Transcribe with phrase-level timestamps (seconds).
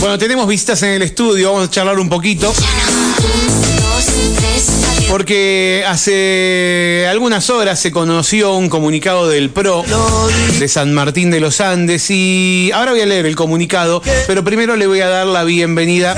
[0.00, 2.54] Bueno, tenemos visitas en el estudio, vamos a charlar un poquito.
[5.10, 9.84] Porque hace algunas horas se conoció un comunicado del PRO
[10.58, 14.74] de San Martín de los Andes y ahora voy a leer el comunicado, pero primero
[14.76, 16.14] le voy a dar la bienvenida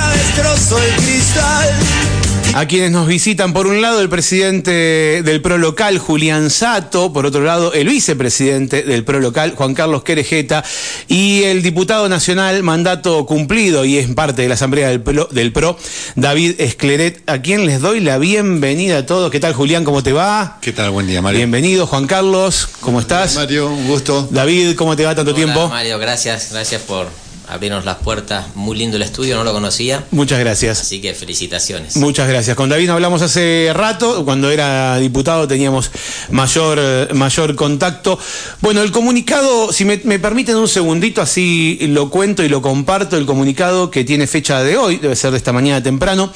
[2.54, 3.52] a quienes nos visitan.
[3.52, 7.12] Por un lado, el presidente del PRO local, Julián Sato.
[7.12, 10.64] Por otro lado, el vicepresidente del PRO local, Juan Carlos Querejeta.
[11.08, 15.52] Y el diputado nacional, mandato cumplido y es parte de la Asamblea del PRO, del
[15.52, 15.78] PRO,
[16.16, 19.30] David Escleret, a quien les doy la bienvenida a todos.
[19.30, 19.84] ¿Qué tal, Julián?
[19.84, 20.58] ¿Cómo te va?
[20.60, 20.90] ¿Qué tal?
[20.90, 21.38] Buen día, Mario.
[21.38, 22.68] Bienvenido, Juan Carlos.
[22.80, 23.36] ¿Cómo estás?
[23.36, 24.28] Mario, un gusto.
[24.30, 25.68] David, ¿cómo te va tanto Hola, tiempo?
[25.68, 27.21] Mario, gracias, gracias por
[27.52, 28.54] abrirnos las puertas.
[28.54, 30.04] Muy lindo el estudio, no lo conocía.
[30.10, 30.80] Muchas gracias.
[30.80, 31.96] Así que felicitaciones.
[31.96, 32.56] Muchas gracias.
[32.56, 35.90] Con David hablamos hace rato, cuando era diputado teníamos
[36.30, 38.18] mayor, eh, mayor contacto.
[38.60, 43.16] Bueno, el comunicado, si me, me permiten un segundito, así lo cuento y lo comparto,
[43.16, 46.32] el comunicado que tiene fecha de hoy, debe ser de esta mañana temprano.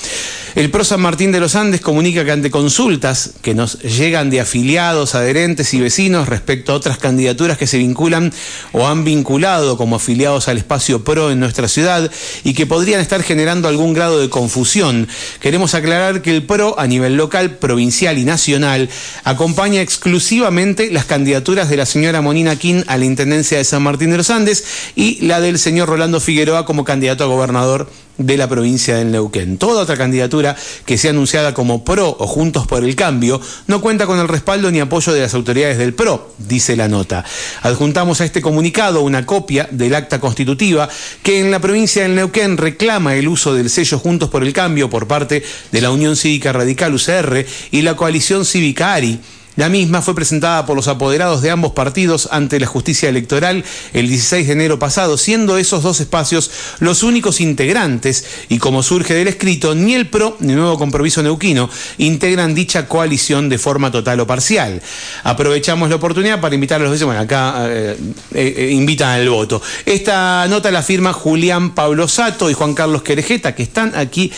[0.57, 4.40] El PRO San Martín de los Andes comunica que ante consultas que nos llegan de
[4.40, 8.33] afiliados, adherentes y vecinos respecto a otras candidaturas que se vinculan
[8.73, 12.10] o han vinculado como afiliados al espacio PRO en nuestra ciudad
[12.45, 15.09] y que podrían estar generando algún grado de confusión,
[15.40, 18.90] queremos aclarar que el PRO a nivel local, provincial y nacional
[19.24, 24.10] acompaña exclusivamente las candidaturas de la señora Monina King a la Intendencia de San Martín
[24.10, 24.65] de los Andes
[24.96, 29.59] y la del señor Rolando Figueroa como candidato a gobernador de la provincia del Neuquén.
[29.59, 34.06] Toda otra candidatura que sea anunciada como PRO o Juntos por el Cambio no cuenta
[34.06, 37.24] con el respaldo ni apoyo de las autoridades del PRO, dice la nota.
[37.62, 40.88] Adjuntamos a este comunicado una copia del acta constitutiva
[41.22, 44.90] que en la provincia del Neuquén reclama el uso del sello Juntos por el Cambio
[44.90, 49.20] por parte de la Unión Cívica Radical UCR y la coalición cívica ARI.
[49.57, 54.07] La misma fue presentada por los apoderados de ambos partidos ante la justicia electoral el
[54.07, 59.29] 16 de enero pasado, siendo esos dos espacios los únicos integrantes y como surge del
[59.29, 64.21] escrito, ni el PRO ni el Nuevo Compromiso Neuquino integran dicha coalición de forma total
[64.21, 64.82] o parcial.
[65.25, 67.97] Aprovechamos la oportunidad para invitar a los bueno, acá eh,
[68.34, 69.62] eh, eh, invitan al voto.
[69.87, 74.31] Esta nota la firma Julián Pablo Sato y Juan Carlos Querejeta, que están aquí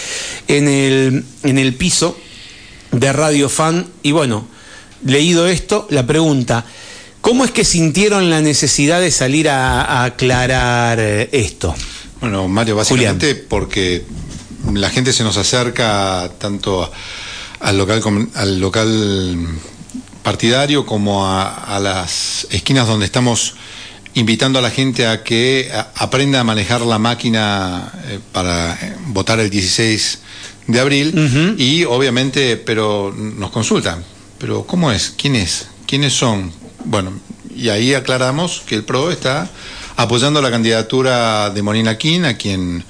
[0.46, 2.16] en el, en el piso
[2.92, 4.46] de Radio Fan y bueno,
[5.04, 6.64] leído esto, la pregunta,
[7.20, 11.74] ¿cómo es que sintieron la necesidad de salir a, a aclarar eh, esto?
[12.20, 14.04] Bueno, Mario, básicamente porque
[14.72, 16.90] la gente se nos acerca tanto
[17.60, 19.46] al local, al local
[20.22, 23.54] partidario como a, a las esquinas donde estamos
[24.14, 29.38] invitando a la gente a que aprenda a manejar la máquina eh, para eh, votar
[29.38, 30.18] el 16
[30.66, 34.04] de abril y obviamente, pero nos consultan,
[34.38, 35.14] pero ¿cómo es?
[35.16, 35.68] ¿Quién es?
[35.86, 36.52] ¿Quiénes son?
[36.84, 37.12] Bueno,
[37.54, 39.50] y ahí aclaramos que el PRO está
[39.96, 42.84] apoyando la candidatura de Monina King, a quien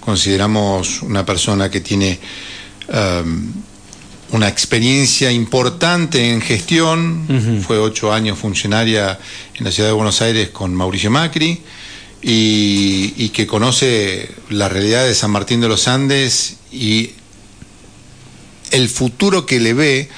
[0.00, 2.18] consideramos una persona que tiene
[2.88, 3.52] um,
[4.30, 9.18] una experiencia importante en gestión, fue ocho años funcionaria
[9.54, 11.60] en la ciudad de Buenos Aires con Mauricio Macri
[12.22, 17.12] y, y que conoce la realidad de San Martín de los Andes y
[18.72, 20.08] el futuro que le ve,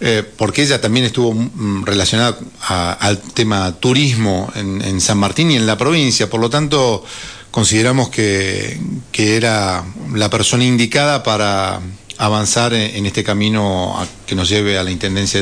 [0.00, 5.56] eh, porque ella también estuvo mm, relacionada a- al tema turismo en, San Martín y
[5.56, 7.04] en la provincia, por lo tanto
[7.50, 8.78] consideramos que,
[9.12, 9.84] que era
[10.14, 11.80] la persona indicada para
[12.18, 13.96] avanzar en, este camino
[14.26, 15.40] que nos lleve a la Intendencia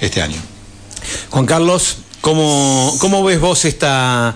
[0.00, 0.40] este año.
[1.30, 4.34] Juan Carlos, ¿cómo, cómo ves vos esta,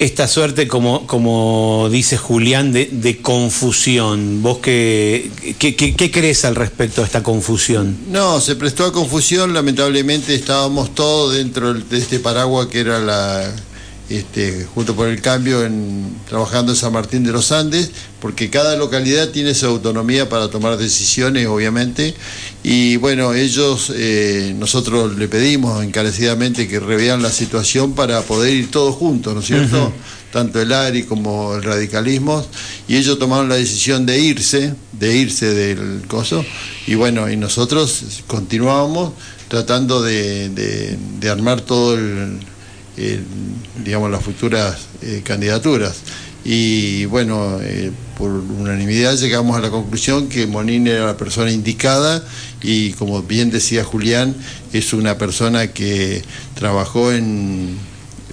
[0.00, 4.42] esta suerte, como, como dice Julián, de, de confusión?
[4.42, 7.96] ¿Vos qué, qué, qué- qué crees al respecto de esta confusión?
[8.10, 13.54] No, se prestó a confusión, lamentablemente estábamos todos dentro de este paraguas que era la
[14.10, 17.90] este, junto por el cambio en trabajando en San Martín de los Andes,
[18.20, 22.14] porque cada localidad tiene su autonomía para tomar decisiones, obviamente,
[22.62, 28.70] y bueno, ellos, eh, nosotros le pedimos encarecidamente que revean la situación para poder ir
[28.70, 29.92] todos juntos, ¿no es cierto?
[30.32, 32.44] Tanto el ARI como el radicalismo,
[32.86, 36.44] y ellos tomaron la decisión de irse, de irse del coso,
[36.86, 39.12] y bueno, y nosotros continuábamos
[39.48, 42.38] tratando de, de- de armar todo el,
[43.00, 43.24] el,
[43.84, 46.00] digamos, las futuras eh, candidaturas.
[46.44, 52.24] Y bueno, eh, por unanimidad llegamos a la conclusión que Monín era la persona indicada
[52.62, 54.34] y como bien decía Julián,
[54.72, 56.22] es una persona que
[56.54, 57.76] trabajó en,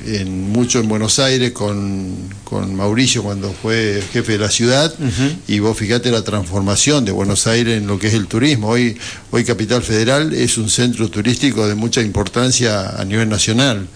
[0.05, 2.37] en mucho en Buenos Aires con,
[2.75, 4.93] Mauricio cuando fue jefe de la ciudad
[5.47, 8.69] y vos fíjate la transformación de Buenos Aires en lo que es el turismo.
[8.69, 8.97] Hoy,
[9.31, 13.87] hoy Capital Federal es un centro turístico de mucha importancia a nivel nacional.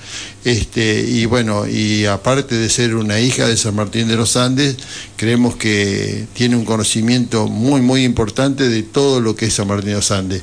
[0.43, 4.75] Este, y bueno, y aparte de ser una hija de San Martín de los Andes,
[5.15, 9.89] creemos que tiene un conocimiento muy, muy importante de todo lo que es San Martín
[9.89, 10.41] de los Andes.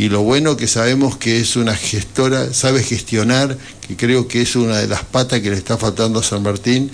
[0.00, 4.56] Y lo bueno que sabemos que es una gestora, sabe gestionar, que creo que es
[4.56, 6.90] una de las patas que le está faltando a San Martín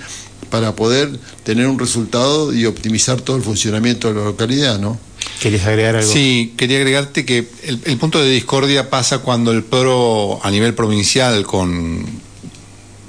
[0.50, 4.98] para poder tener un resultado y optimizar todo el funcionamiento de la localidad, ¿no?
[5.40, 6.12] ¿Querías agregar algo?
[6.12, 10.74] Sí, quería agregarte que el, el punto de discordia pasa cuando el PRO a nivel
[10.74, 12.04] provincial con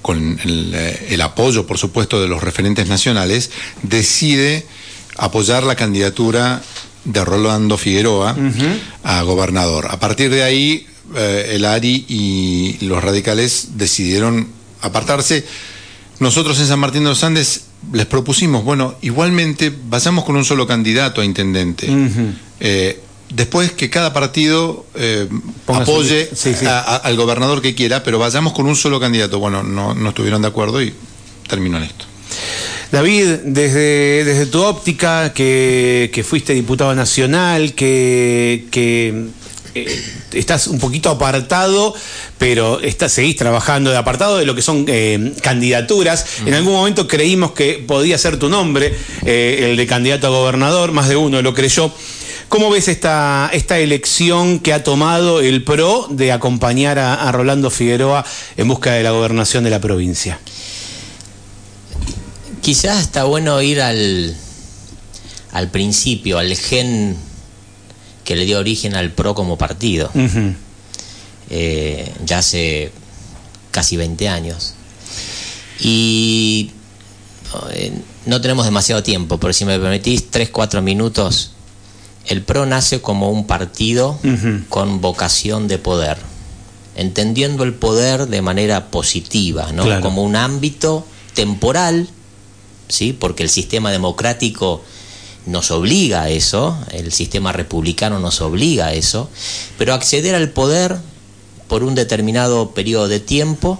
[0.04, 3.50] con eh, el, apoyo, por supuesto, de los referentes nacionales,
[3.82, 4.66] decide
[5.18, 6.62] apoyar la candidatura
[7.04, 8.36] de Rolando Figueroa
[9.04, 9.88] a gobernador.
[9.90, 14.48] A partir de ahí, eh, el ARI y los radicales decidieron
[14.82, 15.46] apartarse.
[16.20, 20.66] Nosotros en San Martín de los Andes les propusimos, bueno, igualmente vayamos con un solo
[20.66, 21.88] candidato a intendente
[23.30, 25.28] después que cada partido eh,
[25.68, 26.30] apoye
[26.66, 29.40] al gobernador que quiera, pero vayamos con un solo candidato.
[29.40, 30.94] Bueno, no, no estuvieron de acuerdo y
[31.48, 32.06] terminó en esto.
[32.92, 38.68] David, desde, desde tu óptica, que, fuiste diputado nacional, que,
[39.74, 40.02] eh,
[40.34, 41.94] estás un poquito apartado,
[42.38, 46.26] pero estás, seguís trabajando de apartado de lo que son eh, candidaturas.
[46.46, 48.96] En algún momento creímos que podía ser tu nombre,
[49.26, 51.92] el de candidato a gobernador, más de uno lo creyó.
[52.50, 58.24] ¿Cómo ves esta, esta elección que ha tomado el PRO de acompañar a, Rolando Figueroa
[58.56, 60.40] en busca de la gobernación de la provincia?
[62.68, 64.36] Quizás está bueno ir al,
[65.54, 67.16] al principio, al gen
[68.26, 70.12] que le dio origen al PRO como partido,
[71.50, 72.92] eh, ya hace
[73.72, 74.74] casi 20 años.
[75.80, 76.72] Y
[77.72, 77.94] eh,
[78.26, 81.52] no tenemos demasiado tiempo, pero si me permitís 3, 4 minutos
[82.26, 84.20] el PRO nace como un partido
[84.68, 86.18] con vocación de poder,
[86.98, 90.02] entendiendo el poder de manera positiva, ¿no?
[90.02, 92.10] como un ámbito temporal,
[92.88, 93.14] ¿sí?
[93.14, 94.82] porque el sistema democrático
[95.46, 99.30] nos obliga a eso, el sistema republicano nos obliga a eso,
[99.78, 100.98] pero acceder al poder
[101.68, 103.80] por un determinado periodo de tiempo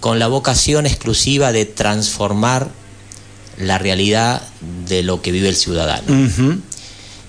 [0.00, 2.70] con la vocación exclusiva de transformar
[3.58, 4.42] la realidad
[4.86, 6.28] de lo que vive el ciudadano.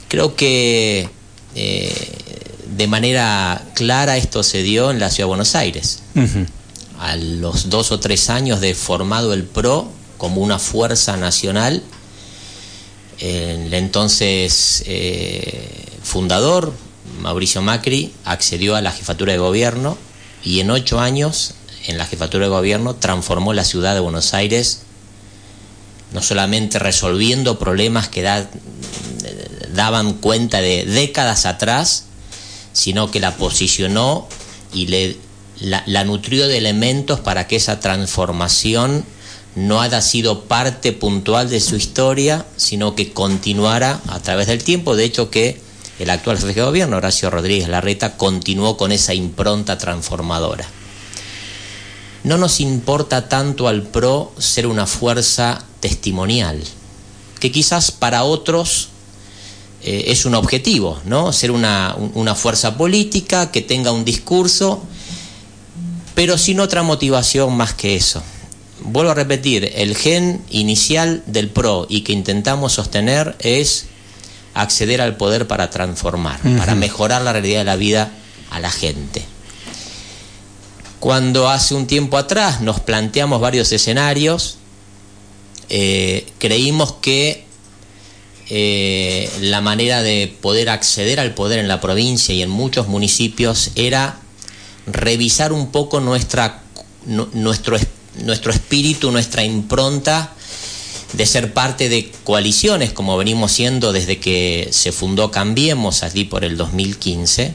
[0.10, 1.10] Creo que
[1.56, 2.12] eh,
[2.76, 6.04] de manera clara esto se dio en la Ciudad de Buenos Aires.
[7.00, 11.84] A los dos o tres años de formado el PRO como una fuerza nacional,
[13.20, 16.74] el entonces eh, fundador,
[17.22, 19.98] Mauricio Macri, accedió a la jefatura de gobierno
[20.44, 21.56] y en ocho años
[21.88, 24.82] en la jefatura de gobierno transformó la ciudad de Buenos Aires,
[26.14, 28.50] no solamente resolviendo problemas que da,
[29.74, 32.06] daban cuenta de décadas atrás,
[32.74, 34.28] sino que la posicionó
[34.74, 35.18] y le,
[35.60, 39.06] la, nutrió de elementos para que esa transformación
[39.58, 44.96] no haya sido parte puntual de su historia, sino que continuara a través del tiempo.
[44.96, 45.60] De hecho, que
[45.98, 50.68] el actual jefe de gobierno, Horacio Rodríguez Larreta, continuó con esa impronta transformadora.
[52.24, 56.64] No nos importa tanto al PRO ser una fuerza testimonial,
[57.40, 58.90] que quizás para otros
[59.82, 61.34] eh, es un objetivo, ¿no?
[61.34, 61.96] Ser una,
[62.36, 64.84] fuerza política que tenga un discurso,
[66.14, 68.22] pero sin otra motivación más que eso.
[68.82, 73.88] Vuelvo a repetir, el gen inicial del PRO y que intentamos sostener es
[74.54, 78.12] acceder al poder para transformar, para mejorar la realidad de la vida
[78.50, 79.24] a la gente.
[81.00, 84.58] Cuando hace un tiempo atrás nos planteamos varios escenarios,
[85.70, 87.46] eh, creímos que
[88.50, 93.72] eh, la manera de poder acceder al poder en la provincia y en muchos municipios
[93.76, 94.20] era
[94.88, 96.62] revisar un poco nuestra,
[97.06, 97.78] nuestro,
[98.24, 100.34] nuestro espíritu, nuestra impronta
[101.14, 106.44] de ser parte de coaliciones como venimos siendo desde que se fundó Cambiemos allí por
[106.44, 107.54] el 2015.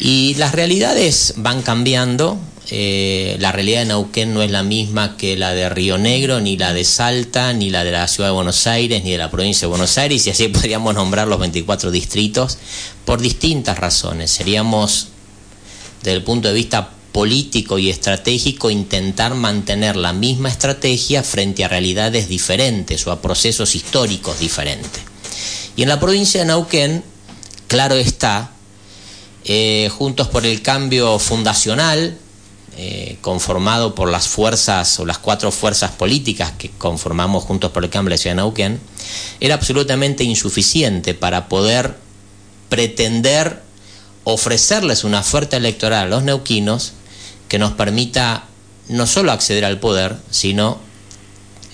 [0.00, 2.38] Y las realidades van cambiando,
[2.70, 6.56] eh, la realidad de Neuquén no es la misma que la de Río Negro, ni
[6.56, 9.62] la de Salta, ni la de la Ciudad de Buenos Aires, ni de la provincia
[9.62, 12.58] de Buenos Aires, y así podríamos nombrar los 24 distritos
[13.04, 14.30] por distintas razones.
[14.30, 15.08] Seríamos,
[16.02, 21.68] desde el punto de vista político y estratégico, intentar mantener la misma estrategia frente a
[21.68, 25.02] realidades diferentes o a procesos históricos diferentes.
[25.74, 27.02] Y en la provincia de Neuquén,
[27.66, 28.52] claro está,
[29.44, 32.16] eh, Juntos por el Cambio Fundacional,
[32.76, 37.90] eh, conformado por las fuerzas o las cuatro fuerzas políticas que conformamos juntos por el
[37.90, 38.80] Cambio de la Ciudad de Neuquén,
[39.40, 41.96] era absolutamente insuficiente para poder
[42.68, 43.60] pretender
[44.22, 46.92] ofrecerles una oferta electoral a los neuquinos
[47.48, 48.44] que nos permita
[48.88, 50.78] no solo acceder al poder, sino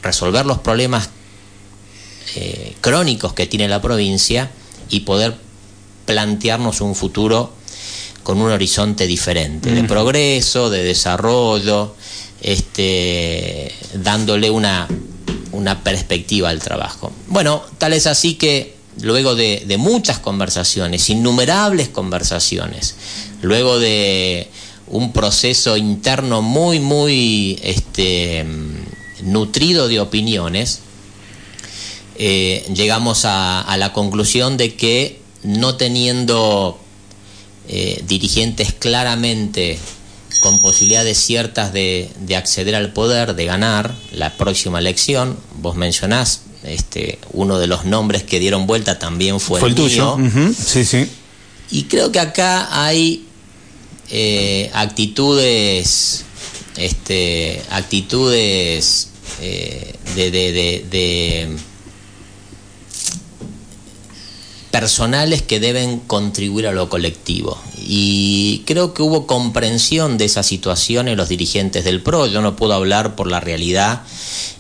[0.02, 1.10] resolver los problemas
[2.36, 4.50] eh, crónicos que tiene la provincia
[4.90, 5.36] y poder
[6.06, 7.52] plantearnos un futuro
[8.22, 11.94] con un horizonte diferente, de progreso, de desarrollo,
[12.40, 14.88] este, dándole una,
[15.52, 17.12] una perspectiva al trabajo.
[17.28, 22.96] Bueno, tal es así que luego de, de, muchas conversaciones, innumerables conversaciones,
[23.42, 24.48] luego de
[24.86, 28.44] un proceso interno muy, muy este,
[29.22, 30.80] nutrido de opiniones,
[32.16, 36.78] eh, llegamos a, a, la conclusión de que no teniendo
[37.68, 39.78] eh, dirigentes claramente
[40.40, 46.42] con posibilidades ciertas de, de, acceder al poder, de ganar la próxima elección, vos mencionás,
[46.62, 50.18] este, uno de los nombres que dieron vuelta también fue, fue el, tuyo.
[50.18, 50.28] mío.
[50.28, 50.54] Uh -huh.
[50.54, 51.08] Sí, sí.
[51.70, 53.24] Y creo que acá hay
[54.10, 56.24] eh, actitudes,
[56.76, 61.56] este, actitudes eh, de, de, de,
[64.70, 67.58] personales que deben contribuir a lo colectivo.
[67.78, 72.26] Y creo que hubo comprensión de esa situación en los dirigentes del PRO.
[72.26, 74.02] Yo no puedo hablar por la realidad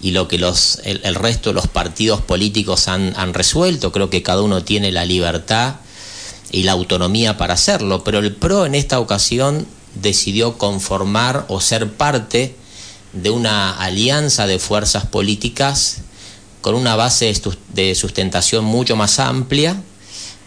[0.00, 3.90] y lo que los, el, el resto de los partidos políticos han, han resuelto.
[3.90, 5.76] Creo que cada uno tiene la libertad
[6.54, 9.66] y la autonomía para hacerlo, pero el PRO en esta ocasión
[10.00, 12.54] decidió conformar o ser parte
[13.12, 15.98] de una alianza de fuerzas políticas
[16.60, 17.32] con una base
[17.72, 19.82] de sustentación mucho más amplia,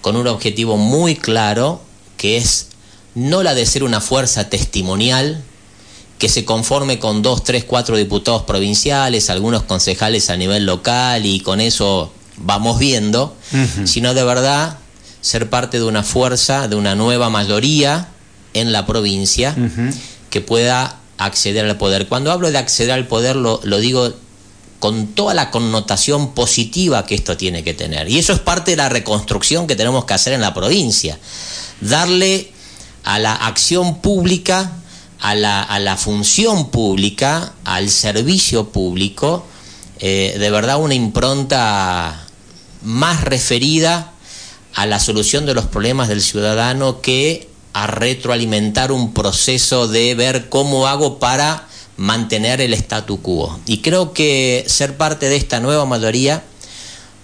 [0.01, 1.81] con un objetivo muy claro,
[2.15, 2.67] que es
[3.13, 5.43] no la de ser una fuerza testimonial,
[6.19, 11.41] que se conforme con dos, tres, cuatro diputados provinciales, algunos concejales a nivel local y
[11.41, 13.87] con eso vamos viendo, uh -huh.
[13.87, 14.77] sino de verdad
[15.27, 18.07] ser parte de una fuerza, de una nueva mayoría
[18.53, 19.93] en la provincia uh -huh.
[20.29, 22.07] que pueda acceder al poder.
[22.07, 24.13] Cuando hablo de acceder al poder lo, lo, digo
[24.79, 28.09] con toda la connotación positiva que esto tiene que tener.
[28.09, 31.19] Y eso es parte de la reconstrucción que tenemos que hacer en la provincia.
[31.81, 32.51] Darle
[33.03, 34.71] a la acción pública,
[35.19, 39.45] a la, a la función pública, al servicio público,
[39.99, 42.27] eh, de verdad una impronta
[42.83, 44.13] más referida
[44.77, 50.49] a la solución de los problemas del ciudadano que a retroalimentar un proceso de ver
[50.49, 51.67] cómo hago para
[51.97, 53.59] mantener el statu quo.
[53.65, 56.43] Y creo que ser parte de esta nueva mayoría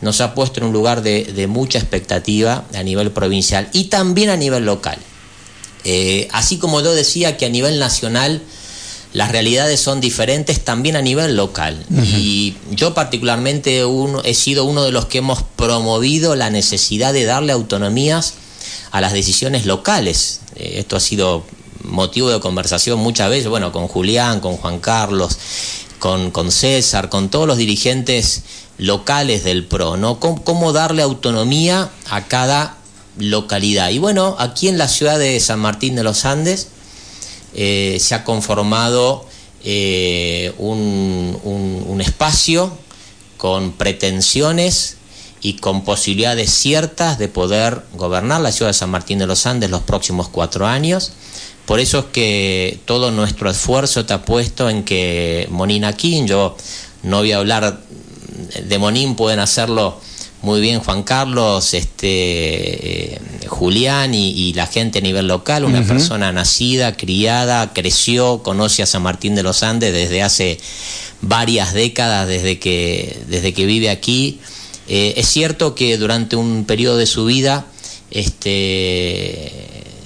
[0.01, 4.35] nos ha puesto en un lugar de, mucha expectativa a nivel provincial y también a
[4.35, 4.97] nivel local.
[5.83, 8.41] Eh, así como yo decía que a nivel nacional
[9.13, 11.85] las realidades son diferentes también a nivel local.
[11.89, 12.17] Uh -huh.
[12.17, 17.23] Y yo particularmente uno, he sido uno de los que hemos promovido la necesidad de
[17.23, 18.33] darle autonomías
[18.91, 20.41] a las decisiones locales.
[20.55, 21.43] Eh, esto ha sido
[21.83, 25.37] motivo de conversación muchas veces, bueno, con Julián, con Juan Carlos,
[25.99, 28.43] con, con César, con todos los dirigentes
[28.77, 30.19] locales del PRO, ¿no?
[30.19, 32.77] ¿Cómo, cómo darle autonomía a cada
[33.17, 33.91] localidad?
[33.91, 36.69] Y bueno, aquí en la ciudad de San Martín de los Andes,
[37.55, 39.25] eh, se ha conformado
[39.63, 42.71] eh, un, un, espacio
[43.37, 44.97] con pretensiones
[45.41, 49.69] y con posibilidades ciertas de poder gobernar la ciudad de San Martín de los Andes
[49.69, 51.13] los próximos cuatro años.
[51.65, 56.57] Por eso es que todo nuestro esfuerzo está puesto en que Monín Aquín, yo
[57.03, 57.81] no voy a hablar
[58.63, 59.99] de Monín, pueden hacerlo
[60.43, 65.79] muy bien Juan Carlos, este, eh, Julián y, y, la gente a nivel local, una
[65.79, 65.87] uh -huh.
[65.87, 70.59] persona nacida, criada, creció, conoce a San Martín de los Andes desde hace
[71.21, 74.39] varias décadas, desde que, desde que vive aquí.
[74.89, 77.65] Eh, es cierto que durante un periodo de su vida
[78.11, 79.49] este,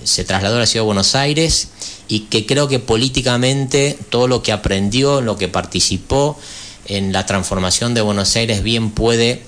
[0.03, 1.70] se trasladó a la ciudad de Buenos Aires
[2.08, 6.38] y que creo que políticamente todo lo que aprendió, lo que participó
[6.86, 9.41] en la transformación de Buenos Aires bien puede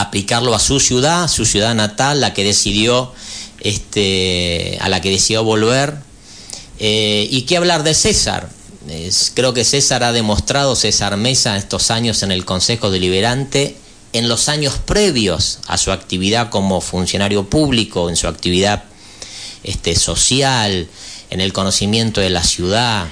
[0.00, 3.12] aplicarlo a su ciudad, su ciudad natal, la que decidió,
[3.60, 5.94] este, a la que decidió volver.
[6.78, 8.48] Eh, y qué hablar de César.
[9.34, 13.76] Creo que César ha demostrado, César Mesa, estos años en el Consejo Deliberante,
[14.12, 18.84] en los años previos a su actividad como funcionario público, en su actividad
[19.62, 20.88] este, social,
[21.30, 23.06] en el conocimiento de la ciudad,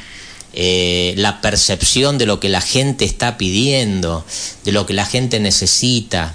[0.54, 4.24] eh, la percepción de lo que la gente está pidiendo,
[4.64, 6.34] de lo que la gente necesita,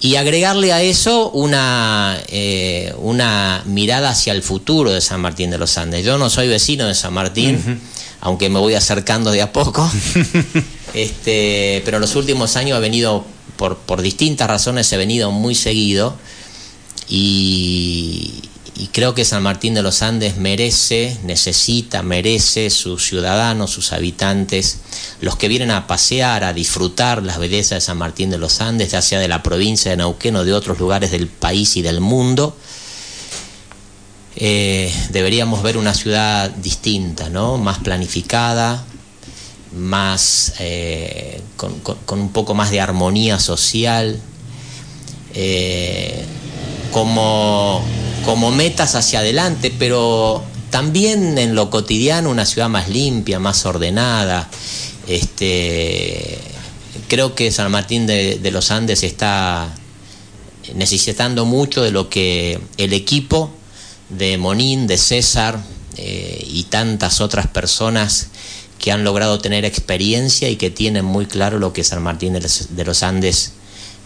[0.00, 5.58] y agregarle a eso una, eh, una mirada hacia el futuro de San Martín de
[5.58, 6.04] los Andes.
[6.04, 7.78] Yo no soy vecino de San Martín, uh -huh.
[8.20, 9.90] aunque me voy acercando de a poco.
[10.94, 13.24] este, pero en los últimos años ha venido,
[13.56, 16.16] por, por distintas razones, he venido muy seguido
[17.08, 18.42] y,
[18.78, 24.80] y creo que San Martín de los Andes merece, necesita, merece sus ciudadanos, sus habitantes,
[25.22, 28.90] los que vienen a pasear, a disfrutar las bellezas de San Martín de los Andes,
[28.90, 32.00] ya sea de la provincia de Neuquén o de otros lugares del país y del
[32.00, 32.54] mundo.
[34.36, 37.56] Eh, deberíamos ver una ciudad distinta, ¿no?
[37.56, 38.84] más planificada,
[39.74, 41.80] más eh, con,
[42.20, 44.20] un poco más de armonía social,
[45.32, 46.26] eh,
[46.92, 47.82] como
[48.24, 54.48] como metas hacia adelante, pero también en lo cotidiano una ciudad más limpia, más ordenada.
[55.06, 56.38] Este,
[57.08, 59.72] creo que San Martín de, los Andes está
[60.74, 63.50] necesitando mucho de lo que el equipo
[64.08, 65.58] de Monín, de César
[65.96, 68.28] eh, y tantas otras personas
[68.78, 72.84] que han logrado tener experiencia y que tienen muy claro lo que San Martín de
[72.84, 73.52] los Andes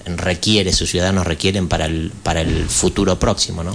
[0.04, 3.62] requiere, sus ciudadanos requieren para el, para el futuro próximo.
[3.62, 3.74] ¿no?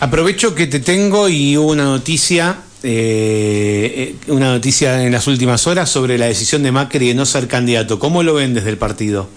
[0.00, 5.66] Aprovecho que te tengo y hubo una noticia, eh, eh, una noticia en las últimas
[5.66, 7.98] horas sobre la decisión de Macri de no ser candidato.
[7.98, 9.28] ¿Cómo lo ven desde el partido?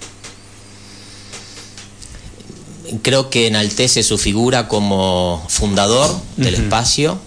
[3.01, 7.19] Creo que enaltece su figura como fundador del espacio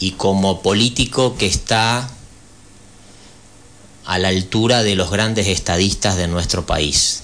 [0.00, 2.10] y como político que está
[4.04, 7.23] a la altura de los grandes estadistas de nuestro país.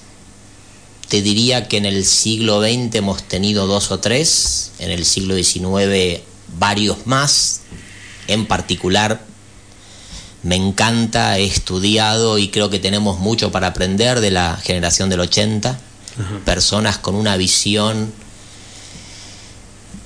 [1.11, 5.35] Te diría que en el siglo XX hemos tenido dos o tres, en el siglo
[5.35, 6.21] XIX
[6.57, 7.63] varios más,
[8.27, 9.21] en particular
[10.41, 15.19] me encanta, he estudiado y creo que tenemos mucho para aprender de la generación del
[15.19, 15.77] 80,
[16.45, 18.13] personas con una visión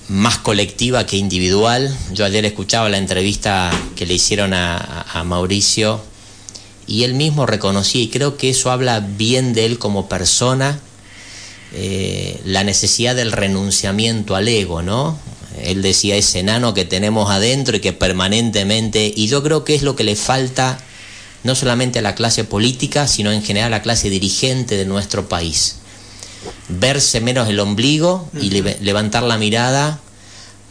[0.08, 1.96] más colectiva que individual.
[2.14, 6.02] Yo ayer escuchaba la entrevista que le hicieron a, Mauricio
[6.88, 10.80] y él mismo reconocía, y creo que eso habla bien de él como persona,
[11.78, 15.20] eh, la necesidad del renunciamiento al ego, ¿no?
[15.62, 19.82] Él decía ese enano que tenemos adentro y que permanentemente, y yo creo que es
[19.82, 20.78] lo que le falta
[21.44, 25.28] no solamente a la clase política, sino en general a la clase dirigente de nuestro
[25.28, 25.76] país.
[26.70, 30.00] Verse menos el ombligo y levantar la mirada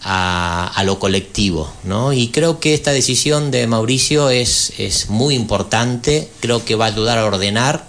[0.03, 1.71] a, lo colectivo.
[1.85, 2.15] ¿no?
[2.15, 6.89] Y creo que esta decisión de Mauricio es, es muy importante, creo que va a
[6.89, 7.87] ayudar a ordenar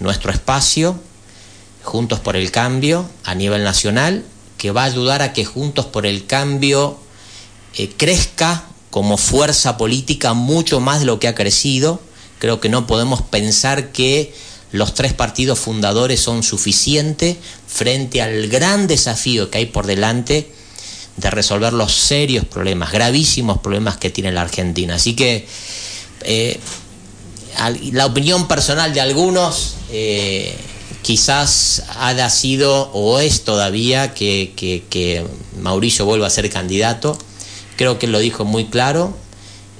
[0.00, 0.98] nuestro espacio
[1.84, 4.24] Juntos por el Cambio a nivel nacional,
[4.58, 6.98] que va a ayudar a que Juntos por el Cambio
[7.76, 12.00] eh, crezca como fuerza política mucho más de lo que ha crecido.
[12.38, 14.34] Creo que no podemos pensar que
[14.72, 20.50] los tres partidos fundadores son suficientes frente al gran desafío que hay por delante
[21.16, 24.96] de resolver los serios problemas, gravísimos problemas que tiene la Argentina.
[24.96, 25.46] Así que
[26.22, 26.58] eh,
[27.92, 30.56] la opinión personal de algunos eh,
[31.04, 35.24] quizás haya sido o es todavía que,
[35.60, 37.16] Mauricio vuelva a ser candidato.
[37.76, 39.14] Creo que lo dijo muy claro,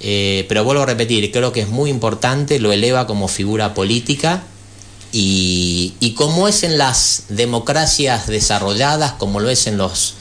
[0.01, 4.43] eh, pero vuelvo a repetir, creo que es muy importante, lo eleva como figura política
[5.11, 10.13] y, como es en las democracias desarrolladas, como lo es en los,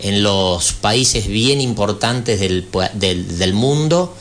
[0.00, 4.16] en los países bien importantes del, del, mundo,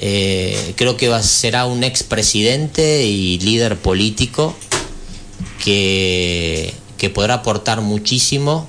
[0.00, 4.54] eh, creo que será un expresidente y líder político
[5.62, 6.74] que,
[7.14, 8.68] podrá aportar muchísimo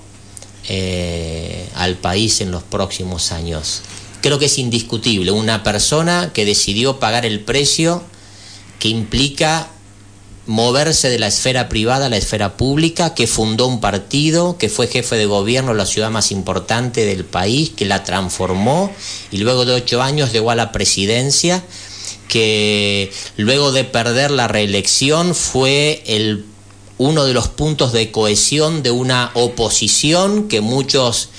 [0.67, 3.81] eh, al país en los próximos años.
[4.21, 8.03] Creo que es indiscutible, una persona que decidió pagar el precio
[8.79, 9.69] que implica
[10.49, 14.87] moverse de la esfera privada a la esfera pública, que fundó un partido, que fue
[14.87, 18.91] jefe de gobierno de la ciudad más importante del país, que la transformó
[19.31, 21.63] y luego de ocho años llegó a la presidencia,
[22.27, 26.45] que luego de perder la reelección fue el
[26.99, 31.29] uno de los puntos de cohesión de una oposición que muchos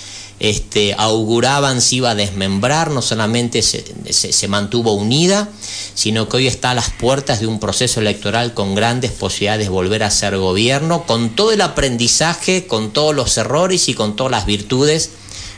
[0.40, 5.50] este, auguraban se iba a desmembrar, no solamente se, se, mantuvo unida,
[5.94, 9.70] sino que hoy está a las puertas de un proceso electoral con grandes posibilidades de
[9.70, 14.32] volver a ser gobierno, con todo el aprendizaje, con todos los errores y con todas
[14.32, 15.10] las virtudes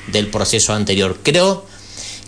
[0.08, 1.20] del proceso anterior.
[1.22, 1.64] Creo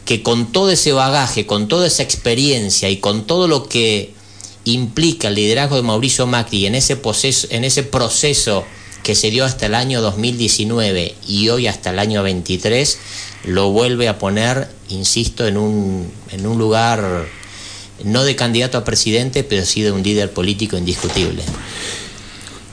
[0.05, 4.14] que con todo ese bagaje, con toda esa experiencia y con todo lo que
[4.65, 8.65] implica el liderazgo de Mauricio Macri en ese proceso, en ese proceso
[9.03, 12.99] que se dio hasta el año 2019 y hoy hasta el año 23,
[13.45, 17.27] lo vuelve a poner, insisto, en un, en un lugar
[18.03, 21.43] no de candidato a presidente, pero sí de un líder político indiscutible.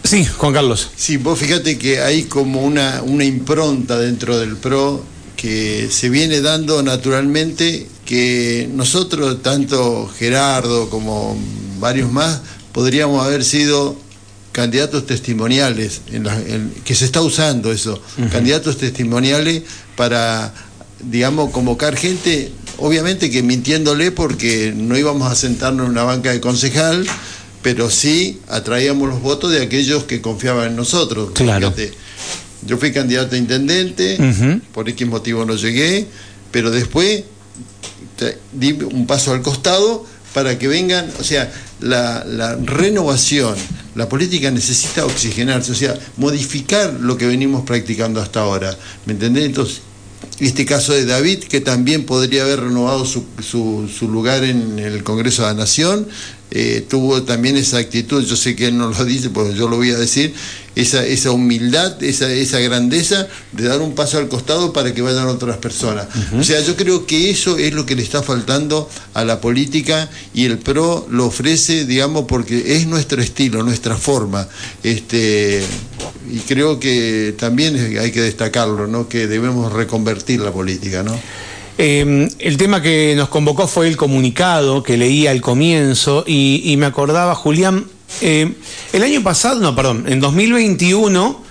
[0.04, 0.90] Sí, Juan Carlos.
[0.96, 5.04] Sí, vos fíjate que hay como una, una impronta dentro del PRO
[5.42, 11.36] que se viene dando naturalmente que nosotros, tanto Gerardo como
[11.80, 13.98] varios más, podríamos haber sido
[14.52, 18.00] candidatos testimoniales, en que se está usando eso,
[18.32, 19.64] candidatos testimoniales
[19.96, 20.54] para,
[21.10, 26.40] digamos, convocar gente, obviamente que mintiéndole porque no íbamos a sentarnos en una banca de
[26.40, 27.04] concejal,
[27.64, 31.32] pero sí atraíamos los votos de aquellos que confiaban en nosotros.
[31.34, 31.74] Claro.
[32.66, 34.18] Yo fui candidato a intendente,
[34.74, 36.08] por X motivo no llegué,
[36.52, 37.24] pero después
[38.54, 43.56] di un paso al costado para que vengan, o sea, la, la, renovación,
[43.96, 48.78] la política necesita oxigenarse, o sea, modificar lo que venimos practicando hasta ahora.
[49.06, 49.46] ¿Me entendés?
[49.46, 49.82] Entonces,
[50.40, 55.04] este caso de David, que también podría haber renovado su, su, su lugar en el
[55.04, 56.08] Congreso de la Nación,
[56.54, 59.78] eh, tuvo también esa actitud, yo sé que él no lo dice, pues yo lo
[59.78, 60.34] voy a decir,
[60.76, 65.28] esa, esa humildad, esa, esa grandeza de dar un paso al costado para que vayan
[65.28, 66.08] otras personas.
[66.38, 70.10] O sea, yo creo que eso es lo que le está faltando a la política
[70.34, 74.48] y el PRO lo ofrece, digamos, porque es nuestro estilo, nuestra forma.
[74.84, 75.62] Este,
[76.32, 79.10] y creo que también hay que destacarlo, ¿no?
[79.10, 81.04] que debemos reconvertir la política.
[81.04, 81.20] ¿no?
[81.84, 86.86] Em, el tema que nos convocó fue el comunicado que leía al comienzo y, me
[86.86, 87.86] acordaba, Julián,
[88.22, 88.54] em,
[88.94, 91.44] el año pasado, no, perdón, en 2021,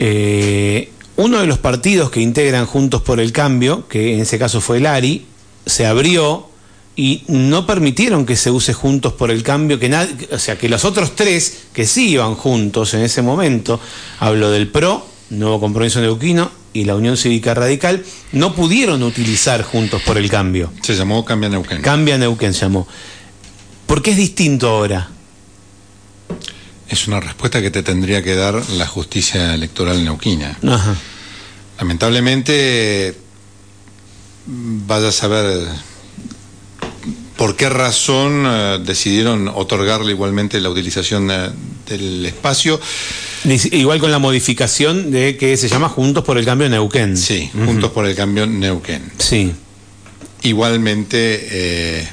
[0.00, 4.60] eh, uno de los partidos que integran Juntos por el Cambio, que en ese caso
[4.60, 5.24] fue el ARI,
[5.64, 6.48] se abrió
[6.96, 9.94] y no permitieron que se use Juntos por el Cambio, que
[10.32, 13.78] o sea, que los otros tres que sí iban juntos en ese momento,
[14.18, 20.02] hablo del PRO, Nuevo Compromiso Neuquino, y la Unión Cívica Radical no pudieron utilizar Juntos
[20.02, 20.72] por el Cambio.
[20.82, 21.82] Se llamó Cambia Neuquén.
[21.82, 22.86] Cambia Neuquén se llamó.
[23.86, 25.08] ¿Por qué es distinto ahora?
[26.88, 30.58] Es una respuesta que te tendría que dar la justicia electoral neuquina.
[31.78, 33.16] Lamentablemente,
[34.46, 35.66] vaya a saber
[37.36, 41.50] por qué razón eh, decidieron otorgarle igualmente la utilización eh,
[41.86, 42.80] del espacio.
[43.44, 47.16] Igual con la modificación de que se llama Juntos por el Cambio Neuquén.
[47.16, 49.12] Sí, Juntos por el Cambio Neuquén.
[49.18, 49.52] Sí.
[50.42, 52.08] Igualmente, eh,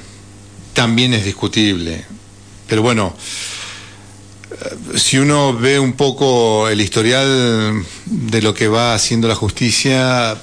[0.74, 2.06] también es discutible.
[2.68, 3.16] Pero bueno,
[4.52, 10.38] eh, si uno ve un poco el historial de lo que va haciendo la justicia,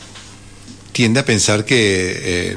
[0.92, 2.56] tiende a pensar que eh,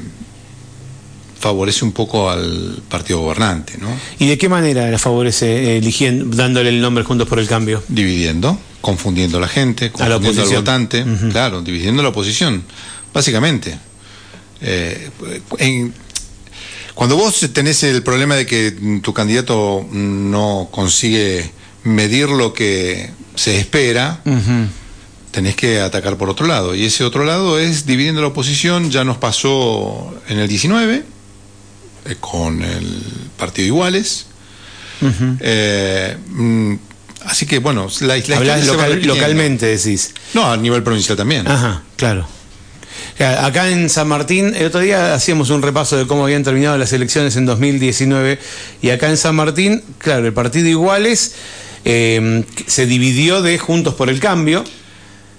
[1.44, 3.88] favorece un poco al partido gobernante, ¿no?
[4.18, 7.82] ¿Y de qué manera la favorece eligiendo, dándole el nombre Juntos por el Cambio?
[7.86, 12.64] Dividiendo, confundiendo a la gente, confundiendo al votante, claro, dividiendo la oposición,
[13.12, 13.78] básicamente.
[14.62, 15.10] Eh,
[16.94, 18.70] cuando vos tenés el problema de que
[19.02, 21.50] tu candidato no consigue
[21.82, 24.22] medir lo que se espera,
[25.30, 26.74] tenés que atacar por otro lado.
[26.74, 31.13] Y ese otro lado es dividiendo la oposición, ya nos pasó en el 19,
[32.04, 33.02] eh, con el
[33.36, 34.26] partido Iguales.
[35.40, 36.74] Eh, mm,
[37.26, 38.16] así que bueno, la,
[39.02, 40.14] localmente, decís.
[40.32, 41.46] No, a nivel provincial también.
[41.46, 42.26] Ajá, claro.
[43.18, 46.92] Acá en San Martín, el otro día hacíamos un repaso de cómo habían terminado las
[46.92, 48.38] elecciones en 2019
[48.82, 51.34] y acá en San Martín, claro, el partido Iguales
[51.84, 54.64] eh, se dividió de Juntos por el Cambio.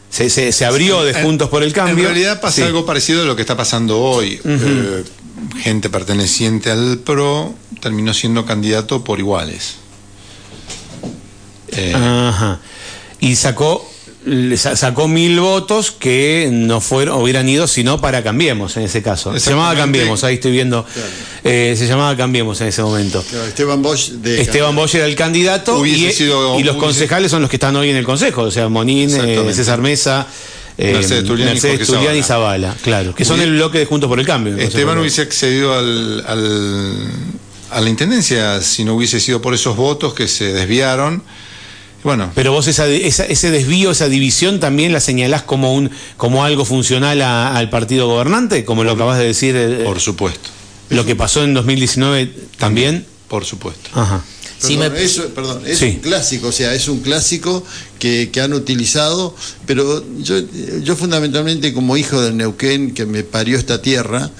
[0.09, 2.07] Se, abrió de Juntos por el Cambio.
[2.07, 4.39] En realidad pasa algo parecido a lo que está pasando hoy
[5.57, 9.75] gente perteneciente al PRO terminó siendo candidato por iguales.
[11.69, 12.59] Eh, Ajá.
[13.19, 13.85] Y sacó
[14.57, 19.37] sacó mil votos que no fueron, hubieran ido sino para Cambiemos en ese caso.
[19.39, 20.85] Se llamaba Cambiemos, ahí estoy viendo.
[21.43, 23.23] Eh, se llamaba Cambiemos en ese momento.
[23.47, 27.89] Esteban Bosch Esteban Bosch era el candidato y, los concejales son los que están hoy
[27.89, 30.27] en el consejo, o sea, Monín, eh, César Mesa.
[30.77, 34.57] Eh, Mercedes Tulián, y, Zavala, claro, que son el bloque de Juntos por el Cambio.
[34.57, 36.23] Esteban hubiese accedido al,
[37.71, 41.23] a la intendencia si no hubiese sido por esos votos que se desviaron.
[42.03, 42.31] Bueno.
[42.35, 47.21] Pero vos esa, ese desvío, esa división también la señalás como un como algo funcional
[47.21, 49.55] al partido gobernante, como lo acabas de decir.
[49.55, 50.49] Eh, por supuesto.
[50.89, 53.07] Lo que pasó en 2019 también.
[53.27, 53.89] Por supuesto.
[53.93, 54.23] Ajá.
[55.35, 57.63] Perdón, es un clásico, o sea, es un clásico
[57.99, 59.35] que, han utilizado,
[59.65, 60.39] pero yo,
[60.81, 64.31] yo fundamentalmente como hijo del Neuquén, que me parió esta tierra,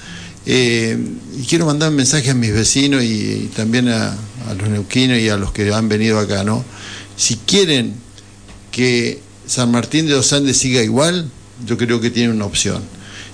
[0.46, 0.96] eh,
[1.48, 4.16] quiero mandar un mensaje a mis vecinos y, también a,
[4.56, 6.64] los neuquinos y a los que han venido acá, ¿no?
[7.16, 7.94] Si quieren
[8.70, 11.28] que San Martín de los Andes siga igual,
[11.66, 12.80] yo creo que tienen una opción.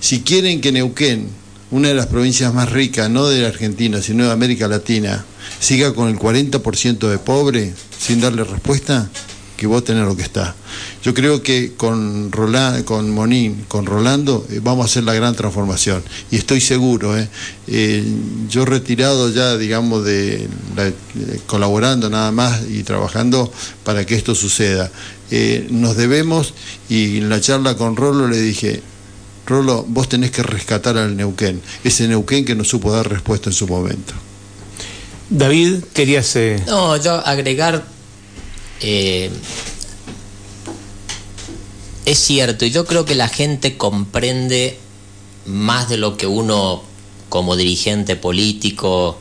[0.00, 1.28] Si quieren que Neuquén,
[1.72, 5.24] una de las provincias más ricas, no de la Argentina, sino de América Latina,
[5.58, 9.08] siga con el 40% de pobre sin darle respuesta,
[9.56, 10.54] que vos tenés lo que está.
[11.02, 15.34] Yo creo que con Roland, con Monín, con Rolando, eh, vamos a hacer la gran
[15.34, 16.02] transformación.
[16.30, 17.28] Y estoy seguro, eh,
[17.68, 18.04] eh
[18.50, 20.46] yo retirado ya, digamos, de
[21.46, 23.50] colaborando nada más y trabajando
[23.82, 24.90] para que esto suceda.
[25.70, 26.52] nos debemos,
[26.90, 28.82] y en la charla con Rolo le dije,
[29.46, 33.54] Rolo, vos tenés que rescatar al Neuquén, ese Neuquén que no supo dar respuesta en
[33.54, 34.14] su momento.
[35.30, 36.36] David, querías...
[36.66, 37.84] No, yo agregar
[38.80, 39.30] eh,
[42.04, 44.76] es cierto, y yo creo que la gente comprende
[45.46, 46.82] más de lo que uno
[47.28, 49.18] como dirigente político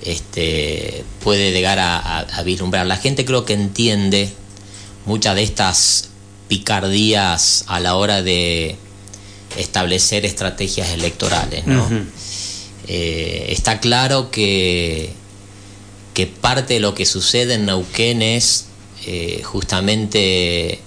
[0.00, 2.86] este, puede llegar a, vislumbrar.
[2.86, 4.32] La gente creo que entiende
[5.04, 6.08] muchas de estas
[6.48, 8.76] picardías a la hora de
[9.58, 11.64] establecer estrategias electorales.
[12.88, 15.12] Eh, está claro que,
[16.14, 18.66] que parte de lo que sucede en Neuquén es
[19.06, 20.80] eh, justamente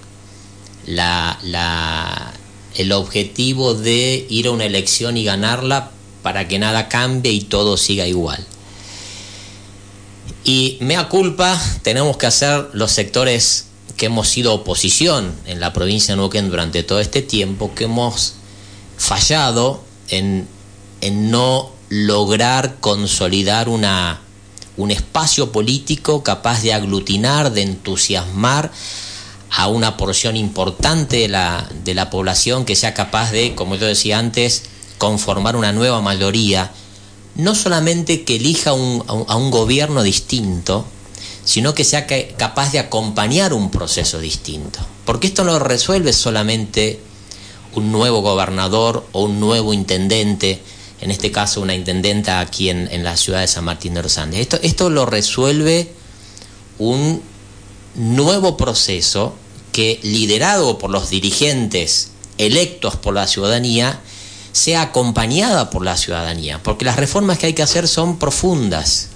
[0.86, 2.32] la,
[2.74, 5.90] el objetivo de ir a una elección y ganarla
[6.22, 8.44] para que nada cambie y todo siga igual.
[10.44, 16.14] Y mea culpa tenemos que hacer los sectores que hemos sido oposición en la provincia
[16.14, 18.34] de Neuquén durante todo este tiempo, que hemos
[19.00, 20.46] fallado en,
[21.00, 24.20] en no lograr consolidar una
[24.76, 28.70] un espacio político capaz de aglutinar, de entusiasmar
[29.50, 33.86] a una porción importante de la, de la población que sea capaz de, como yo
[33.86, 34.62] decía antes,
[34.96, 36.70] conformar una nueva mayoría,
[37.34, 40.86] no solamente que elija un, a un gobierno distinto,
[41.44, 44.78] sino que sea capaz de acompañar un proceso distinto.
[45.04, 47.00] Porque esto no resuelve solamente
[47.74, 50.60] un nuevo gobernador o un nuevo intendente,
[51.00, 54.40] en este caso una intendenta aquí en, la ciudad de San Martín de los Andes.
[54.40, 55.92] Esto, esto lo resuelve
[56.78, 57.22] un
[57.94, 59.34] nuevo proceso
[59.72, 64.00] que, liderado por los dirigentes electos por la ciudadanía,
[64.52, 69.08] sea acompañada por la ciudadanía, porque las reformas que hay que hacer son profundas.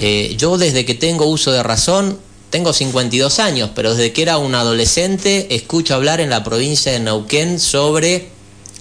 [0.00, 2.18] Eh, yo desde que tengo uso de razón,
[2.54, 7.00] tengo 52 años, pero desde que era un adolescente escucho hablar en la provincia de
[7.00, 8.28] Neuquén sobre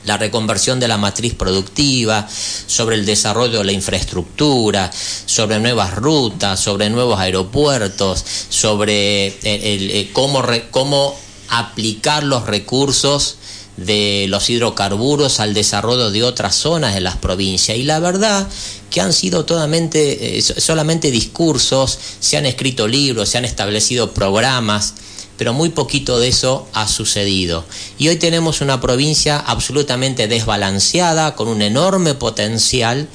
[0.05, 2.27] la reconversión de la matriz productiva,
[2.67, 4.91] sobre el desarrollo de la infraestructura,
[5.25, 11.15] sobre nuevas rutas, sobre nuevos aeropuertos, sobre el, cómo, cómo
[11.49, 13.37] aplicar los recursos
[13.77, 17.77] de los hidrocarburos al desarrollo de otras zonas de las provincias.
[17.77, 18.47] Y la verdad
[18.89, 24.93] que han sido totalmente, eh, solamente discursos, se han escrito libros, se han establecido programas,
[25.37, 27.65] pero muy poquito de eso ha sucedido.
[27.97, 33.07] Y hoy tenemos una provincia absolutamente desbalanceada, con un enorme potencial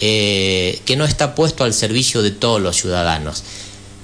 [0.00, 3.44] eh, que no está puesto al servicio de todos los ciudadanos.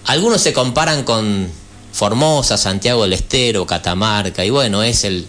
[0.07, 1.49] Algunos se comparan con
[1.93, 5.27] Formosa, Santiago del Estero, Catamarca, y bueno, es el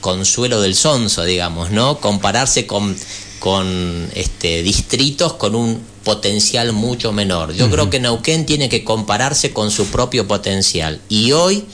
[0.00, 1.98] consuelo del sonso, digamos, ¿no?
[2.00, 2.96] Compararse con,
[3.38, 7.52] con este, distritos con un potencial mucho menor.
[7.52, 11.64] Yo creo que Neuquén tiene que compararse con su propio potencial y hoy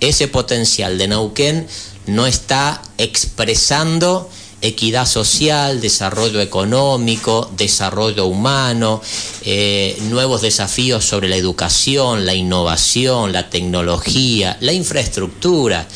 [0.00, 1.66] ese potencial de Neuquén
[2.06, 4.30] no está expresando
[4.62, 9.02] equidad social, desarrollo económico, desarrollo humano,
[9.42, 15.86] eh, nuevos desafíos sobre la educación, la innovación, la tecnología, la infraestructura,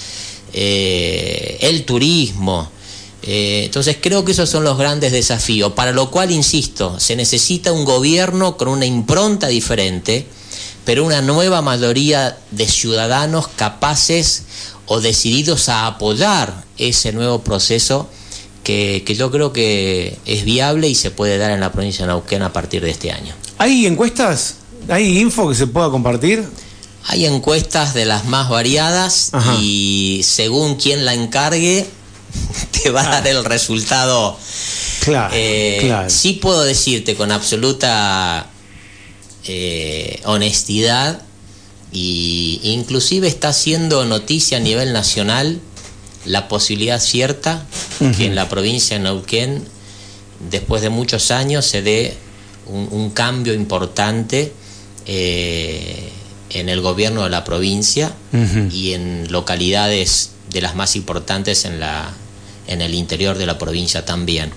[0.53, 2.71] eh, el turismo.
[3.23, 7.73] Eh, entonces creo que esos son los grandes desafíos, para lo cual, insisto, se necesita
[7.73, 10.27] un gobierno con una impronta diferente,
[10.85, 14.45] pero una nueva mayoría de ciudadanos capaces
[14.87, 18.09] o decididos a apoyar ese nuevo proceso
[18.65, 22.43] que, yo creo que es viable y se puede dar en la provincia de Neuquén
[22.43, 23.35] a partir de este año.
[23.59, 24.57] ¿Hay encuestas?
[24.89, 26.45] ¿Hay info que se pueda compartir?
[27.05, 31.87] Hay encuestas de las más variadas y según quien la encargue,
[32.83, 34.37] te va a dar el resultado.
[35.01, 38.47] Claro, eh, Sí puedo decirte con absoluta
[39.45, 41.23] eh, honestidad
[41.93, 45.61] y inclusive está haciendo noticia a nivel nacional
[46.25, 47.67] la posibilidad cierta
[48.17, 49.65] que en la provincia de Neuquén
[50.51, 52.17] después de muchos años se dé
[52.67, 54.53] un, cambio importante
[55.07, 56.11] eh,
[56.51, 58.15] en el gobierno de la provincia
[58.73, 62.13] y en localidades de las más importantes en la,
[62.67, 64.53] en el interior de la provincia también.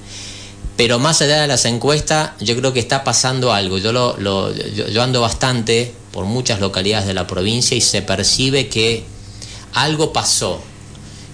[0.75, 3.77] Pero más allá de las encuestas, yo creo que está pasando algo.
[3.77, 4.17] Yo, lo,
[4.55, 9.03] yo, ando bastante por muchas localidades de la provincia y se percibe que
[9.73, 10.61] algo pasó,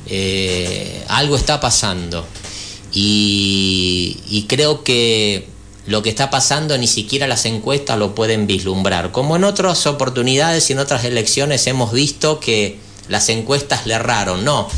[0.07, 2.25] eh, algo está pasando.
[2.91, 5.47] Y, y creo que
[5.89, 9.11] lo que está pasando ni siquiera las encuestas lo pueden vislumbrar.
[9.11, 14.45] Como en otras oportunidades y en otras elecciones hemos visto que las encuestas le erraron,
[14.45, 14.69] no.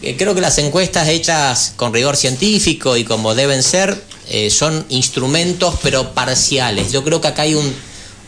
[0.00, 4.86] Eh, creo que las encuestas hechas con rigor científico y como deben ser eh, son
[4.90, 6.92] instrumentos pero parciales.
[6.92, 7.74] Yo creo que acá hay un,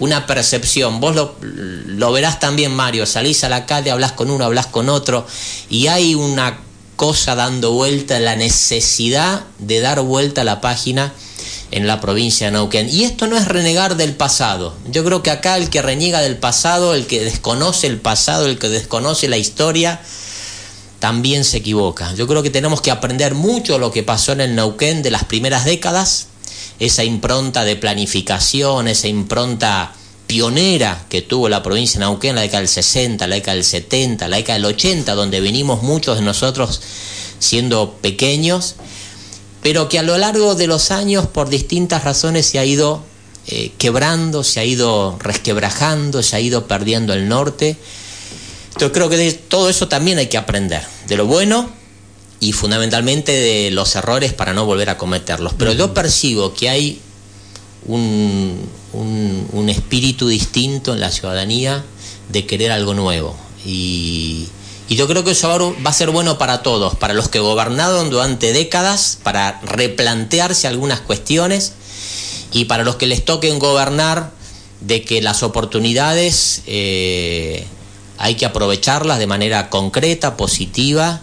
[0.01, 0.99] una percepción.
[0.99, 3.07] Vos lo, lo verás también, Mario.
[3.07, 5.29] Salís a la calle, hablas con uno, hablas con otro
[5.71, 6.59] y hay una
[6.97, 11.13] cosa dando vuelta, la necesidad de dar vuelta a la página
[11.71, 12.89] en la provincia de Neuquén.
[12.91, 14.75] Y esto no es renegar del pasado.
[14.91, 18.59] Yo creo que acá el que reniega del pasado, el que desconoce el pasado, el
[18.59, 20.01] que desconoce la historia,
[20.99, 22.15] también se equivoca.
[22.15, 25.25] Yo creo que tenemos que aprender mucho lo que pasó en el Neuquén de las
[25.25, 26.29] primeras décadas,
[26.79, 29.93] esa impronta de planificación, esa impronta
[30.27, 33.65] pionera que tuvo la provincia de Neuquén en la década del 60, la década del
[33.65, 36.81] 70, la década del 80, donde venimos muchos de nosotros
[37.39, 38.77] siendo pequeños
[39.67, 43.03] pero que a lo largo de los años por distintas razones se ha ido
[43.49, 47.77] eh, quebrando, se ha ido resquebrajando, se ha ido perdiendo el norte.
[48.79, 51.69] Yo creo que de todo eso también hay que aprender, de lo bueno
[52.39, 55.53] y fundamentalmente de los errores para no volver a cometerlos.
[55.59, 57.01] Pero yo percibo que hay
[57.87, 61.85] un, un espíritu distinto en la ciudadanía
[62.29, 63.37] de querer algo nuevo.
[63.65, 64.47] Y,
[64.89, 68.11] y yo creo que eso va a ser bueno para todos, para los que gobernaron
[68.11, 71.73] durante décadas, para replantearse algunas cuestiones
[72.53, 74.31] y para los que les toquen gobernar,
[74.81, 77.67] de que las oportunidades eh,
[78.19, 81.23] hay que aprovecharlas de manera concreta, positiva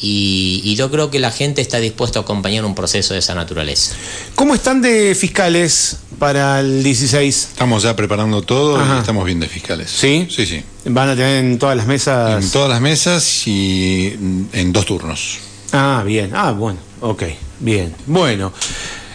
[0.00, 3.94] y, yo creo que la gente está dispuesta a acompañar un proceso de esa naturaleza.
[4.34, 7.48] ¿Cómo están de fiscales para el 16?
[7.52, 9.90] Estamos ya preparando todo y estamos bien de fiscales.
[9.90, 10.26] ¿Sí?
[10.30, 10.62] Sí, sí.
[10.86, 12.42] ¿Van a tener en todas las mesas?
[12.42, 14.16] En todas las mesas y
[14.52, 15.38] en dos turnos.
[15.72, 16.30] Ah, bien.
[16.34, 16.78] Ah, bueno.
[17.00, 17.24] Ok,
[17.60, 17.94] bien.
[18.06, 18.52] Bueno,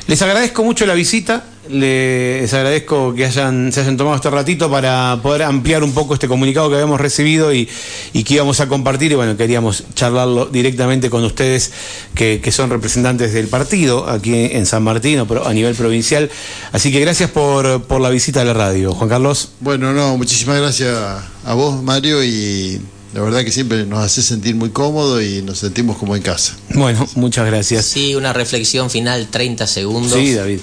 [0.08, 5.20] les agradezco mucho la visita les agradezco que hayan, se hayan tomado este ratito para
[5.22, 7.68] poder ampliar un poco este comunicado que habíamos recibido y,
[8.14, 9.12] que íbamos a compartir.
[9.12, 11.72] Y bueno, queríamos charlarlo directamente con ustedes,
[12.16, 16.30] que, son representantes del partido aquí en San Martín, pero a nivel provincial.
[16.72, 18.94] Así que gracias por, por la visita a la radio.
[18.94, 19.50] Juan Carlos.
[19.60, 20.98] Bueno, no, muchísimas gracias
[21.46, 22.82] a vos, Mario, y
[23.14, 26.56] la verdad que siempre nos hace sentir muy cómodo y nos sentimos como en casa.
[26.74, 27.86] Bueno, muchas gracias.
[27.86, 30.14] Sí, una reflexión final, 30 segundos.
[30.14, 30.60] Sí, David.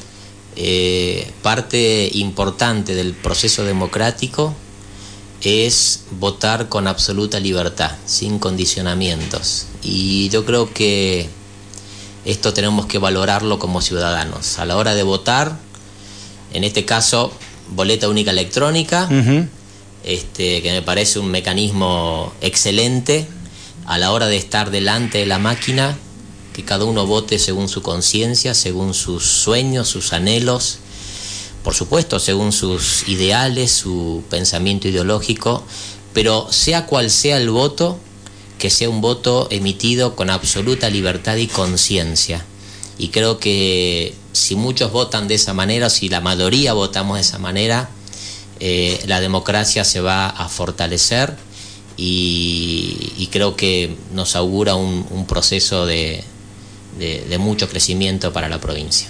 [0.57, 4.55] Eh, parte importante del proceso democrático
[5.43, 9.67] es votar con absoluta libertad, sin condicionamientos.
[9.83, 11.29] Y yo creo que
[12.25, 14.59] esto tenemos que valorarlo como ciudadanos.
[14.59, 15.59] A la hora de votar,
[16.53, 17.33] en este caso,
[17.69, 19.09] boleta única electrónica,
[20.05, 23.27] este, que me parece un mecanismo excelente.
[23.85, 25.97] A la hora de estar delante de la máquina,
[26.57, 30.79] que cada uno vote según su conciencia, según sus sueños, sus anhelos,
[31.63, 35.63] por supuesto, según sus ideales, su pensamiento ideológico,
[36.15, 37.99] pero sea cual sea el voto,
[38.59, 42.43] que sea un voto emitido con absoluta libertad y conciencia.
[42.97, 47.37] Y creo que si muchos votan de esa manera, si la mayoría votamos de esa
[47.37, 47.91] manera,
[48.61, 51.37] eh, la democracia se va a fortalecer
[51.99, 56.25] y, creo que nos augura un proceso de,
[56.99, 59.09] de, mucho crecimiento para la provincia.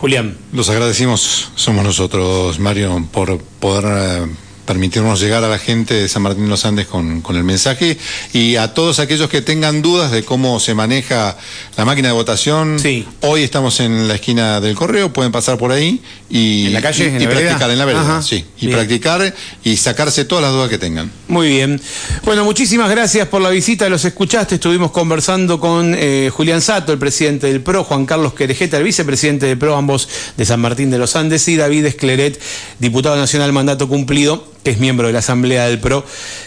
[0.00, 0.36] Julián.
[0.52, 6.22] Los agradecimos, somos nosotros, Mario, por poder eh, permitirnos llegar a la gente de San
[6.22, 7.98] Martín de los Andes con, el mensaje
[8.32, 11.36] y a todos aquellos que tengan dudas de cómo se maneja
[11.76, 12.78] la máquina de votación.
[12.78, 13.06] Sí.
[13.22, 17.16] Hoy estamos en la esquina del correo, pueden pasar por ahí y, ¿En la calle,
[17.18, 18.22] y, practicar en la vereda.
[18.22, 21.10] Sí, y practicar y sacarse todas las dudas que tengan.
[21.28, 21.80] Muy bien.
[22.24, 26.98] Bueno, muchísimas gracias por la visita, los escuchaste, estuvimos conversando con eh, Julián Sato, el
[26.98, 30.98] presidente del PRO, Juan Carlos Querejeta, el vicepresidente del PRO, ambos de San Martín de
[30.98, 32.40] los Andes, y David Escleret,
[32.78, 36.04] diputado nacional mandato cumplido que es miembro de la Asamblea del PRO,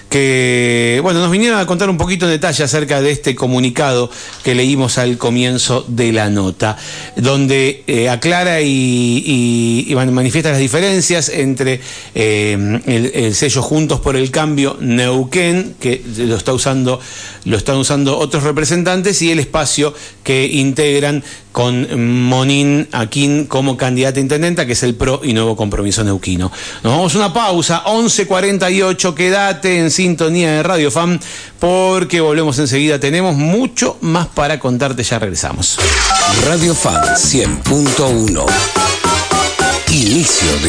[0.10, 4.10] que bueno, nos vinieron a contar un poquito en detalle acerca de este comunicado
[4.44, 6.78] que leímos al comienzo de la nota,
[7.18, 11.82] donde eh, aclara y, manifiesta las diferencias entre
[12.14, 17.00] eh, el, sello Juntos por el Cambio Neuquén, que lo está usando,
[17.46, 21.24] lo están usando otros representantes, y el espacio que integran
[21.56, 26.52] con Monín Aquín como candidata a intendenta, que es el PRO y nuevo compromiso neuquino.
[26.84, 31.18] Nos vamos a una pausa, 11.48, quédate en sintonía de Radio Fam,
[31.58, 35.78] porque volvemos enseguida, tenemos mucho más para contarte, ya regresamos.
[36.46, 38.46] Radio Fam 100.1
[39.92, 40.60] Inicio de